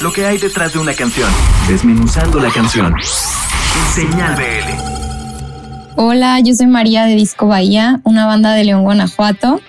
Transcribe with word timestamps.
lo 0.00 0.12
que 0.12 0.24
hay 0.24 0.38
detrás 0.38 0.72
de 0.72 0.78
una 0.78 0.94
canción, 0.94 1.28
desmenuzando 1.68 2.40
la 2.40 2.50
canción. 2.50 2.94
Señal 3.94 4.34
BL. 4.34 5.96
Hola, 5.96 6.40
yo 6.40 6.54
soy 6.54 6.66
María 6.66 7.04
de 7.04 7.14
Disco 7.14 7.46
Bahía, 7.46 8.00
una 8.04 8.24
banda 8.24 8.54
de 8.54 8.64
León, 8.64 8.82
Guanajuato. 8.82 9.60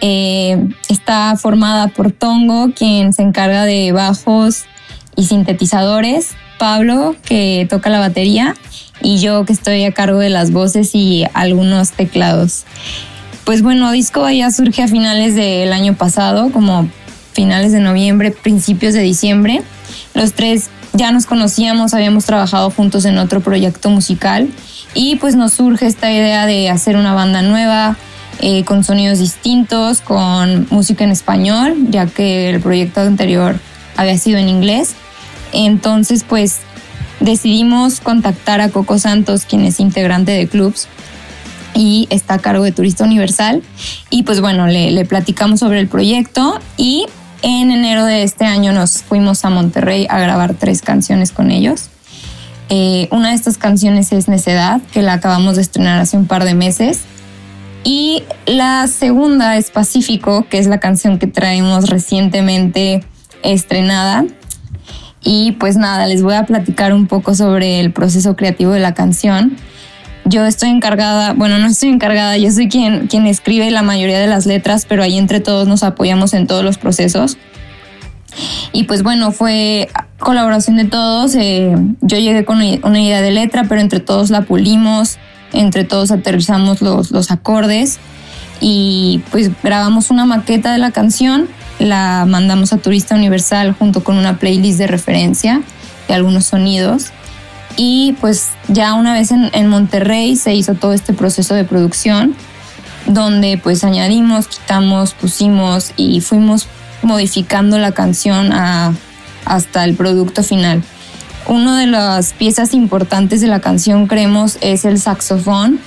Eh, 0.00 0.66
está 0.88 1.36
formada 1.36 1.88
por 1.88 2.10
Tongo, 2.10 2.72
quien 2.74 3.12
se 3.12 3.22
encarga 3.22 3.66
de 3.66 3.92
bajos 3.92 4.64
y 5.14 5.26
sintetizadores, 5.26 6.30
Pablo, 6.58 7.14
que 7.24 7.66
toca 7.68 7.90
la 7.90 8.00
batería, 8.00 8.56
y 9.02 9.18
yo 9.18 9.44
que 9.44 9.52
estoy 9.52 9.84
a 9.84 9.92
cargo 9.92 10.20
de 10.20 10.30
las 10.30 10.52
voces 10.52 10.94
y 10.94 11.26
algunos 11.34 11.90
teclados. 11.92 12.64
Pues 13.44 13.60
bueno, 13.62 13.90
Disco 13.92 14.22
Bahía 14.22 14.50
surge 14.50 14.82
a 14.84 14.88
finales 14.88 15.34
del 15.34 15.72
año 15.74 15.94
pasado, 15.94 16.50
como 16.50 16.88
finales 17.32 17.72
de 17.72 17.80
noviembre, 17.80 18.30
principios 18.30 18.94
de 18.94 19.00
diciembre. 19.00 19.62
Los 20.14 20.32
tres 20.32 20.70
ya 20.92 21.12
nos 21.12 21.26
conocíamos, 21.26 21.94
habíamos 21.94 22.24
trabajado 22.24 22.70
juntos 22.70 23.04
en 23.04 23.18
otro 23.18 23.40
proyecto 23.40 23.90
musical 23.90 24.48
y 24.94 25.16
pues 25.16 25.36
nos 25.36 25.52
surge 25.52 25.86
esta 25.86 26.10
idea 26.10 26.46
de 26.46 26.68
hacer 26.68 26.96
una 26.96 27.14
banda 27.14 27.42
nueva, 27.42 27.96
eh, 28.40 28.64
con 28.64 28.82
sonidos 28.84 29.18
distintos, 29.18 30.00
con 30.00 30.66
música 30.70 31.04
en 31.04 31.10
español, 31.10 31.76
ya 31.90 32.06
que 32.06 32.50
el 32.50 32.60
proyecto 32.60 33.00
anterior 33.00 33.58
había 33.96 34.18
sido 34.18 34.38
en 34.38 34.48
inglés. 34.48 34.94
Entonces 35.52 36.24
pues 36.24 36.60
decidimos 37.20 38.00
contactar 38.00 38.60
a 38.60 38.70
Coco 38.70 38.98
Santos, 38.98 39.44
quien 39.44 39.64
es 39.64 39.78
integrante 39.78 40.32
de 40.32 40.48
Clubs 40.48 40.88
y 41.74 42.08
está 42.10 42.34
a 42.34 42.38
cargo 42.38 42.64
de 42.64 42.72
Turista 42.72 43.04
Universal. 43.04 43.62
Y 44.10 44.24
pues 44.24 44.40
bueno, 44.40 44.66
le, 44.66 44.90
le 44.90 45.04
platicamos 45.04 45.60
sobre 45.60 45.80
el 45.80 45.86
proyecto 45.86 46.58
y 46.76 47.06
en 47.42 47.70
enero 47.70 48.04
de 48.04 48.22
este 48.22 48.44
año 48.44 48.72
nos 48.72 49.02
fuimos 49.02 49.44
a 49.44 49.50
Monterrey 49.50 50.06
a 50.10 50.18
grabar 50.18 50.54
tres 50.54 50.82
canciones 50.82 51.32
con 51.32 51.50
ellos. 51.50 51.90
Eh, 52.68 53.08
una 53.10 53.30
de 53.30 53.34
estas 53.34 53.58
canciones 53.58 54.12
es 54.12 54.28
Necedad, 54.28 54.80
que 54.92 55.02
la 55.02 55.14
acabamos 55.14 55.56
de 55.56 55.62
estrenar 55.62 56.00
hace 56.00 56.16
un 56.16 56.26
par 56.26 56.44
de 56.44 56.54
meses. 56.54 57.00
Y 57.82 58.22
la 58.46 58.86
segunda 58.86 59.56
es 59.56 59.70
Pacífico, 59.70 60.46
que 60.48 60.58
es 60.58 60.66
la 60.66 60.78
canción 60.78 61.18
que 61.18 61.26
traemos 61.26 61.88
recientemente 61.88 63.02
estrenada. 63.42 64.24
Y 65.22 65.52
pues 65.52 65.76
nada, 65.76 66.06
les 66.06 66.22
voy 66.22 66.34
a 66.34 66.46
platicar 66.46 66.92
un 66.92 67.06
poco 67.06 67.34
sobre 67.34 67.80
el 67.80 67.92
proceso 67.92 68.36
creativo 68.36 68.72
de 68.72 68.80
la 68.80 68.94
canción. 68.94 69.56
Yo 70.24 70.44
estoy 70.44 70.68
encargada, 70.68 71.32
bueno, 71.32 71.58
no 71.58 71.66
estoy 71.66 71.88
encargada, 71.88 72.36
yo 72.36 72.50
soy 72.50 72.68
quien, 72.68 73.06
quien 73.06 73.26
escribe 73.26 73.70
la 73.70 73.82
mayoría 73.82 74.18
de 74.18 74.26
las 74.26 74.46
letras, 74.46 74.86
pero 74.88 75.02
ahí 75.02 75.18
entre 75.18 75.40
todos 75.40 75.66
nos 75.66 75.82
apoyamos 75.82 76.34
en 76.34 76.46
todos 76.46 76.64
los 76.64 76.78
procesos. 76.78 77.38
Y 78.72 78.84
pues 78.84 79.02
bueno, 79.02 79.32
fue 79.32 79.88
colaboración 80.18 80.76
de 80.76 80.84
todos. 80.84 81.34
Eh, 81.34 81.74
yo 82.00 82.18
llegué 82.18 82.44
con 82.44 82.58
una 82.58 83.00
idea 83.00 83.22
de 83.22 83.30
letra, 83.30 83.64
pero 83.68 83.80
entre 83.80 84.00
todos 84.00 84.30
la 84.30 84.42
pulimos, 84.42 85.18
entre 85.52 85.84
todos 85.84 86.10
aterrizamos 86.10 86.80
los, 86.80 87.10
los 87.10 87.30
acordes 87.30 87.98
y 88.60 89.22
pues 89.30 89.50
grabamos 89.62 90.10
una 90.10 90.26
maqueta 90.26 90.72
de 90.72 90.78
la 90.78 90.90
canción, 90.90 91.48
la 91.78 92.26
mandamos 92.28 92.72
a 92.72 92.76
Turista 92.76 93.14
Universal 93.14 93.72
junto 93.72 94.04
con 94.04 94.16
una 94.16 94.38
playlist 94.38 94.78
de 94.78 94.86
referencia 94.86 95.62
de 96.06 96.14
algunos 96.14 96.44
sonidos 96.44 97.10
y 97.76 98.16
pues 98.20 98.50
ya 98.68 98.94
una 98.94 99.12
vez 99.12 99.30
en, 99.30 99.68
Monterrey 99.68 100.36
se 100.36 100.54
hizo 100.54 100.74
todo 100.74 100.92
este 100.92 101.12
proceso 101.12 101.54
de 101.54 101.64
producción 101.64 102.34
donde 103.06 103.58
pues 103.62 103.84
añadimos, 103.84 104.48
quitamos, 104.48 105.14
pusimos 105.14 105.92
y 105.96 106.20
fuimos 106.20 106.66
modificando 107.02 107.78
la 107.78 107.92
canción 107.92 108.52
hasta 108.52 109.84
el 109.84 109.94
producto 109.94 110.42
final. 110.42 110.82
Una 111.46 111.78
de 111.80 111.86
las 111.86 112.32
piezas 112.34 112.74
importantes 112.74 113.40
de 113.40 113.48
la 113.48 113.60
canción, 113.60 114.06
creemos, 114.06 114.58
es 114.60 114.84
el 114.84 115.00
saxofón, 115.00 115.80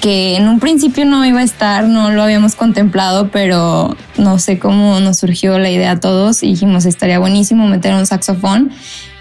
que 0.00 0.36
en 0.36 0.48
un 0.48 0.60
principio 0.60 1.04
no 1.04 1.24
iba 1.24 1.40
a 1.40 1.42
estar, 1.42 1.84
no 1.84 2.10
lo 2.10 2.22
habíamos 2.22 2.54
contemplado, 2.54 3.30
pero 3.30 3.96
no 4.16 4.38
sé 4.38 4.58
cómo 4.58 5.00
nos 5.00 5.18
surgió 5.18 5.58
la 5.58 5.70
idea 5.70 5.92
a 5.92 6.00
todos 6.00 6.42
y 6.42 6.48
dijimos 6.48 6.86
estaría 6.86 7.18
buenísimo 7.18 7.66
meter 7.66 7.94
un 7.94 8.06
saxofón 8.06 8.70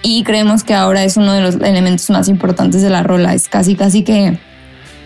y 0.03 0.23
creemos 0.23 0.63
que 0.63 0.73
ahora 0.73 1.03
es 1.03 1.17
uno 1.17 1.33
de 1.33 1.41
los 1.41 1.55
elementos 1.55 2.09
más 2.09 2.27
importantes 2.27 2.81
de 2.81 2.89
la 2.89 3.03
rola, 3.03 3.33
es 3.33 3.47
casi 3.47 3.75
casi 3.75 4.03
que 4.03 4.39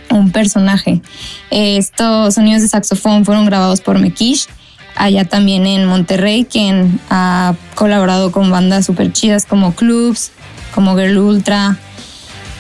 un 0.10 0.32
personaje. 0.32 1.02
Estos 1.50 2.36
sonidos 2.36 2.62
de 2.62 2.68
saxofón 2.68 3.24
fueron 3.26 3.46
grabados 3.46 3.82
por 3.82 3.98
Mekish, 3.98 4.48
allá 4.96 5.26
también 5.26 5.66
en 5.66 5.86
Monterrey, 5.86 6.46
quien 6.46 7.00
ha 7.10 7.56
colaborado 7.76 8.32
con 8.32 8.52
bandas 8.52 8.86
súper 8.86 9.14
chidas 9.14 9.46
como 9.46 9.74
Clubs, 9.74 10.32
como 10.76 10.98
Girl 10.98 11.18
Ultra. 11.18 11.78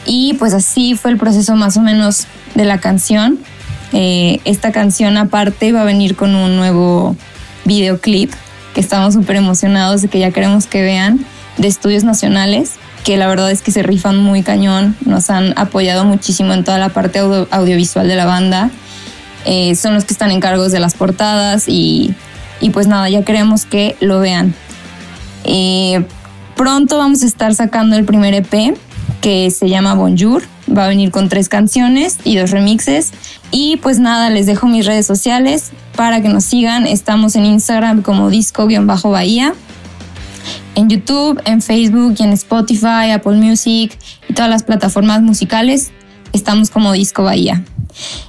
Y 0.05 0.33
pues 0.35 0.53
así 0.53 0.95
fue 0.95 1.11
el 1.11 1.17
proceso 1.17 1.55
más 1.55 1.77
o 1.77 1.81
menos 1.81 2.25
de 2.55 2.65
la 2.65 2.79
canción. 2.79 3.39
Eh, 3.93 4.39
esta 4.45 4.71
canción 4.71 5.17
aparte 5.17 5.71
va 5.71 5.81
a 5.81 5.85
venir 5.85 6.15
con 6.15 6.35
un 6.35 6.55
nuevo 6.55 7.15
videoclip 7.65 8.31
que 8.73 8.79
estamos 8.79 9.13
súper 9.13 9.35
emocionados 9.35 10.01
de 10.01 10.07
que 10.07 10.19
ya 10.19 10.31
queremos 10.31 10.65
que 10.65 10.81
vean 10.81 11.25
de 11.57 11.67
estudios 11.67 12.03
nacionales 12.03 12.79
que 13.03 13.17
la 13.17 13.27
verdad 13.27 13.51
es 13.51 13.61
que 13.61 13.71
se 13.71 13.83
rifan 13.83 14.17
muy 14.17 14.43
cañón, 14.43 14.95
nos 15.05 15.29
han 15.29 15.57
apoyado 15.57 16.05
muchísimo 16.05 16.53
en 16.53 16.63
toda 16.63 16.77
la 16.77 16.89
parte 16.89 17.19
audiovisual 17.19 18.07
de 18.07 18.15
la 18.15 18.25
banda, 18.25 18.69
eh, 19.45 19.75
son 19.75 19.95
los 19.95 20.05
que 20.05 20.13
están 20.13 20.31
en 20.31 20.39
cargos 20.39 20.71
de 20.71 20.79
las 20.79 20.93
portadas 20.93 21.65
y, 21.67 22.15
pues 22.73 22.87
nada, 22.87 23.09
ya 23.09 23.23
queremos 23.23 23.65
que 23.65 23.95
lo 23.99 24.19
vean. 24.19 24.53
Eh, 25.43 26.05
pronto 26.55 26.97
vamos 26.97 27.23
a 27.23 27.25
estar 27.25 27.55
sacando 27.55 27.95
el 27.95 28.05
primer 28.05 28.35
EP 28.35 28.77
que 29.19 29.49
se 29.49 29.67
llama 29.67 29.95
Bonjour, 29.95 30.43
va 30.75 30.85
a 30.85 30.87
venir 30.87 31.11
con 31.11 31.29
tres 31.29 31.49
canciones 31.49 32.17
y 32.23 32.37
dos 32.37 32.51
remixes 32.51 33.11
y 33.51 33.77
pues 33.77 33.99
nada, 33.99 34.29
les 34.29 34.45
dejo 34.45 34.67
mis 34.67 34.85
redes 34.85 35.05
sociales 35.05 35.71
para 35.95 36.21
que 36.21 36.29
nos 36.29 36.43
sigan, 36.43 36.87
estamos 36.87 37.35
en 37.35 37.45
Instagram 37.45 38.01
como 38.01 38.29
disco-bahía 38.29 39.53
en 40.75 40.89
YouTube, 40.89 41.41
en 41.45 41.61
Facebook 41.61 42.15
y 42.17 42.23
en 42.23 42.31
Spotify, 42.33 43.11
Apple 43.13 43.37
Music 43.37 43.97
y 44.27 44.33
todas 44.33 44.49
las 44.49 44.63
plataformas 44.63 45.21
musicales. 45.21 45.91
Estamos 46.33 46.69
como 46.69 46.93
Disco 46.93 47.23
Bahía. 47.23 47.63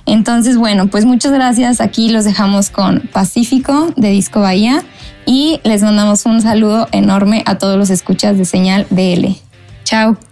Entonces, 0.07 0.57
bueno, 0.57 0.89
pues 0.89 1.05
muchas 1.05 1.33
gracias. 1.33 1.81
Aquí 1.81 2.11
los 2.11 2.25
dejamos 2.25 2.71
con 2.71 3.09
Pacífico 3.13 3.93
de 3.97 4.11
Disco 4.11 4.41
Bahía 4.41 4.83
y 5.25 5.61
les 5.63 5.83
mandamos 5.83 6.27
un 6.27 6.43
saludo 6.43 6.89
enorme 6.91 7.45
a 7.47 7.59
todos 7.59 7.79
los 7.79 7.91
escuchas 7.91 8.37
de 8.37 8.45
señal 8.45 8.87
BL. 8.91 9.37
Chao. 9.85 10.32